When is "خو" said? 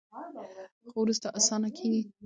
0.89-0.97